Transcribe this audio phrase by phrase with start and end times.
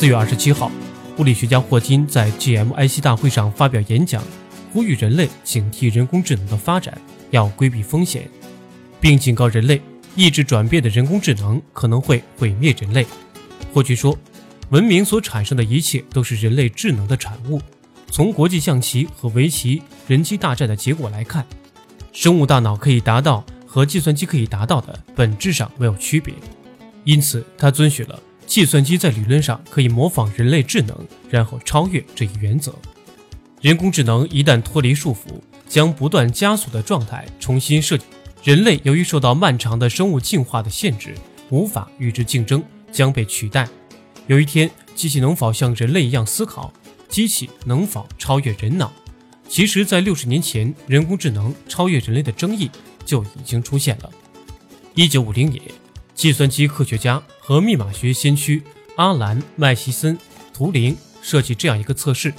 [0.00, 0.72] 四月二十七号，
[1.18, 4.24] 物理学家霍金在 GMIC 大会上发表演讲，
[4.72, 6.98] 呼吁人类警惕人工智能的发展，
[7.32, 8.26] 要规避风险，
[8.98, 9.78] 并警告人类，
[10.16, 13.06] 意志转变的人工智能可能会毁灭人类。
[13.74, 14.18] 霍金说，
[14.70, 17.60] 文明所产生的一切都是人类智能的产物。
[18.10, 21.44] 从国际象棋和围棋人机大战的结果来看，
[22.14, 26.32] 生物大脑可以达到和计算机可以达到的本质上没有区别。
[27.04, 28.18] 因此，他遵循了
[28.50, 32.74] 计算机在理论上可以模仿人类智能，然后超越这一原则。
[33.60, 38.06] 人工智能一旦脱离束缚，将不断加速的状态重新设计。
[38.42, 41.14] 人类由于受到漫长的生物进化的限制，
[41.50, 42.60] 无法与之竞争，
[42.90, 43.68] 将被取代。
[44.26, 46.72] 有一天，机器能否像人类一样思考？
[47.08, 48.92] 机器能否超越人脑？
[49.48, 52.68] 其实，在六十年前，人工智能超越人类的争议
[53.04, 54.10] 就已经出现了。
[54.96, 55.62] 一九五零年，
[56.16, 58.62] 计算机科学家和密码学先驱
[58.94, 60.16] 阿兰·麦西森·
[60.54, 62.32] 图灵设计这样一个测试：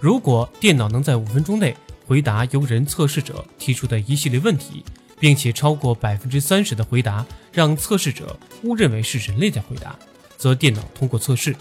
[0.00, 4.84] 如果电脑能在五分钟内回答由人测试者提出的一系列问题，
[5.20, 9.96] 并且超过百分之三十的回答让测试者误认为是人类在回答，
[10.36, 11.54] 则电脑通过测试。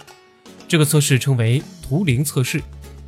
[0.67, 2.59] 这个测试称为图灵测试，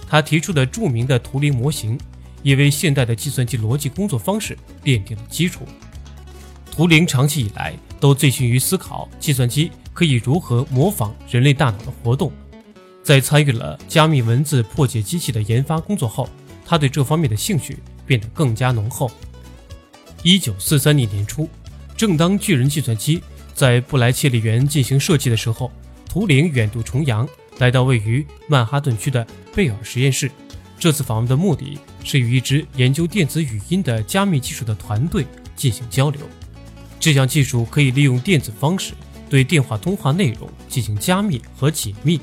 [0.07, 1.99] 他提出的著名的图灵模型，
[2.43, 5.65] 也为现代的计算机逻辑工作方式奠定了基础。
[6.71, 12.31] 图灵长期以来都醉心于思考计算机可以如何模仿人类大脑的活动。
[13.03, 16.29] 在参与了加密文字破解机器的研发工作后，
[16.65, 19.09] 他对这方面的兴趣变得更加浓厚。
[20.21, 21.49] 一九四三年年初，
[21.97, 23.21] 正当巨人计算机
[23.53, 25.71] 在布莱切利园进行设计的时候，
[26.07, 27.27] 图灵远渡重洋。
[27.57, 30.31] 来到位于曼哈顿区的贝尔实验室，
[30.79, 35.25] 这次访问的目的是与一支研究电子语音的加密技术的团队
[35.57, 36.21] 进行交流。
[37.01, 38.93] 这项技术可以利用电子方式
[39.29, 42.19] 对电话通话内容进行加密和解密。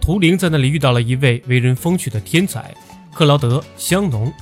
[0.00, 2.74] 图灵在那里遇到了一位为人风趣的天才
[3.12, 4.32] 克劳德·香农。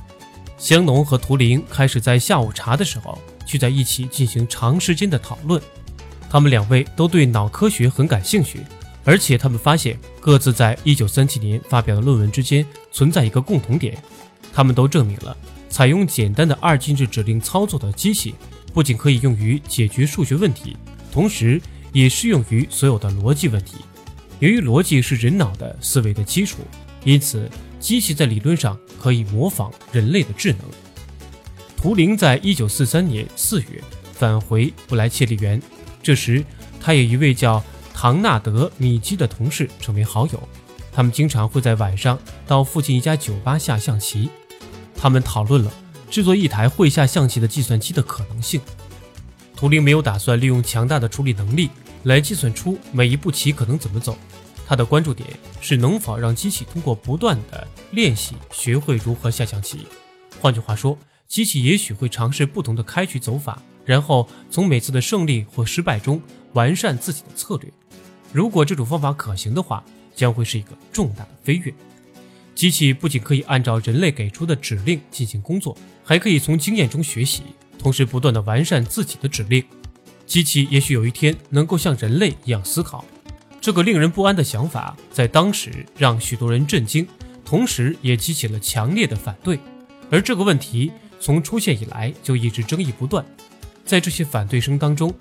[0.57, 5.61] 香农和图灵开始在下午茶的时候聚在一起进行长时间的讨论。
[6.29, 8.61] 他们两位都对脑科学很感兴趣。
[9.05, 13.97] 而且他们发现，各自在1937年发表的论文之间存在一个共同点：
[14.53, 15.35] 他们都证明了，
[15.67, 18.35] 采用简单的二进制指令操作的机器，
[18.71, 20.77] 不仅可以用于解决数学问题，
[21.11, 21.59] 同时
[21.91, 23.77] 也适用于所有的逻辑问题。
[24.39, 26.59] 由于逻辑是人脑的思维的基础，
[27.03, 30.61] 因此机器在理论上可以模仿人类的智能。
[31.75, 33.83] 图灵在1943年4月
[34.13, 35.61] 返回布莱切利园，
[36.01, 36.43] 这时
[36.79, 37.63] 他与一位叫……
[38.01, 40.41] 唐纳德·米基的同事成为好友，
[40.89, 42.17] 他们经常会在晚上
[42.47, 44.29] 到附近一家酒吧下象棋。
[44.95, 45.73] 他们讨论了
[46.09, 48.61] 制作一台会下象棋的计算机的可能性。
[49.59, 51.69] 图灵没有打算利用强大的处理能力
[52.03, 54.17] 来计算出每一步棋可能怎么走，
[54.65, 55.27] 他的关注点
[55.59, 59.85] 是能否让机器通过不断的练习学会如何下象棋。
[60.39, 66.21] 换句话说，机器也许会尝试不同的开局走法，然后从每次的胜利或失败中
[66.53, 67.69] 完善自己的策略。
[68.31, 69.83] 如果这种方法可行的话，
[70.15, 71.73] 将会是一个重大的飞跃。
[72.55, 77.43] 机器不仅可以按照人类给出的指令进行工作，还可以从经验中学习，
[77.79, 79.63] 同时不断的完善自己的指令。
[80.27, 83.03] 机器也许有一天能够像人类一样思考。
[83.59, 87.07] 这个令人不安的想法在当时让许多人震惊，
[87.43, 89.57] 同时也激起了强烈的反对。
[90.11, 93.25] 而这个问题从出现以来就一直争议不断。
[93.83, 95.11] 在这些反对声当中，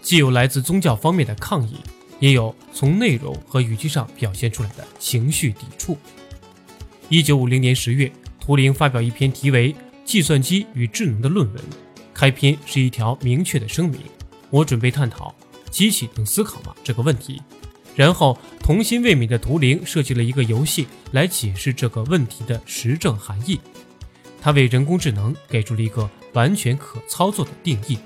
[0.00, 1.78] 既有来自宗教方面的抗议。
[2.20, 5.98] 也有从内容和语气上表现出来的情绪抵触。
[7.08, 9.72] 一九五零年十月，图灵发表一篇题为
[10.04, 11.60] 《计算机与智能》的论文，
[12.22, 13.98] 开篇是一条明确的声明：
[14.48, 15.34] 我准备探讨
[15.72, 17.42] 机器能思考吗这个问题。
[17.96, 23.60] 然后，童心未泯的图灵设计了一个游戏来解释这个问题的实证含义。
[24.40, 27.98] 他为人工智能给出了一个完全可操作的定义：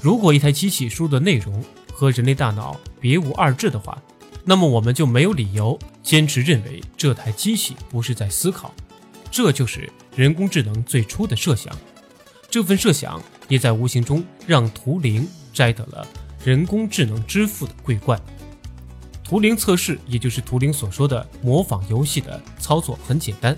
[0.00, 4.02] 如果一台机器输入的内容和人类大脑别无二致的话，
[4.46, 8.74] 那么我们就没有理由坚持认为这台机器不是在思考。
[9.30, 11.76] 这就是人工智能最初的设想。
[12.50, 16.06] 这份设想也在无形中让图灵摘得了
[16.44, 18.20] 人工智能之父的桂冠。
[19.22, 23.54] 图灵测试，也就是图灵所说的模仿游戏的操作很简单：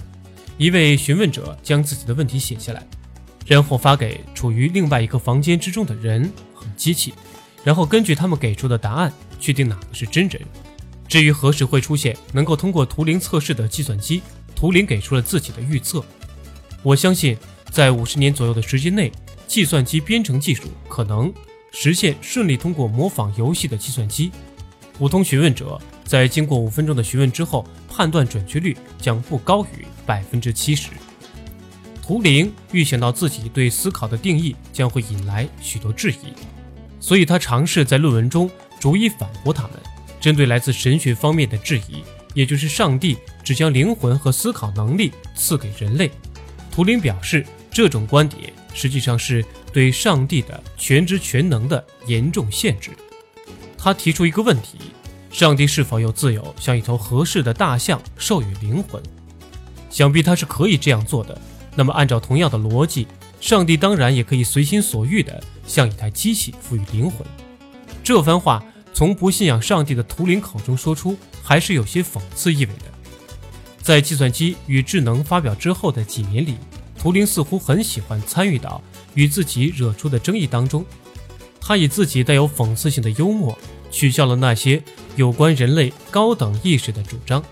[0.58, 2.86] 一位询问者将自己的问题写下来，
[3.46, 7.14] 然后发给处于另外一个房间之中的人和机器。
[7.64, 9.10] 然后根据他们给出的答案，
[9.40, 10.42] 确定哪个是真人。
[11.08, 14.20] 至于何时会出现能够通过图灵测试的计算机，
[14.54, 16.04] 图灵给出了自己的预测。
[16.82, 17.36] 我相信，
[17.72, 19.10] 在五十年左右的时间内，
[19.46, 21.32] 计算机编程技术可能
[21.72, 24.30] 实现顺利通过模仿游戏的计算机。
[24.98, 30.90] 普通询问者在经过五分钟的询问之后，判断准确率将不高于百分之七十。
[32.02, 36.34] 图灵预想到自己对思考的定义将会引来许多质疑，
[37.00, 39.72] 所以他尝试在论文中逐一反驳他们。
[40.20, 42.04] 针对来自神学方面的质疑，
[42.34, 46.10] 也就是上帝只将灵魂和思考能力赐给人类，
[46.70, 52.90] 图灵表示这种观点实际上是对上帝的全知全能的严重限制。
[53.78, 54.78] 他提出一个问题：
[55.30, 59.02] 上帝是否有自由像一头合适的大象授予灵魂？
[59.90, 61.40] 想必他是可以这样做的。
[61.74, 63.06] 那么，按照同样的逻辑，
[63.40, 67.26] 上帝当然也可以随心所欲地向一台机器赋予灵魂。
[68.04, 72.84] 这番话从不信仰上帝的图灵口中说出，还是有些讽刺意味的。
[73.80, 76.56] 在计算机与智能发表之后的几年里，
[77.02, 78.80] 图灵似乎很喜欢参与到
[79.14, 80.84] 与自己惹出的争议当中。
[81.60, 83.58] 他以自己带有讽刺性的幽默，
[83.90, 84.80] 取笑了那些
[85.16, 87.42] 有关人类高等意识的主张。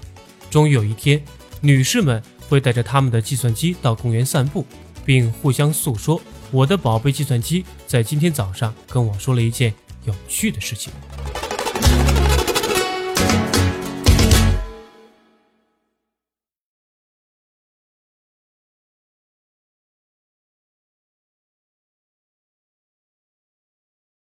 [0.50, 1.20] 终于有一天，
[1.61, 2.23] 女士们。
[2.50, 4.67] 会带着他们的计算机到公园散步，
[5.05, 6.20] 并互相诉说
[6.50, 9.73] ：“我的宝贝计算机在今天早上跟我说了一件
[10.05, 10.93] 有趣的事情。”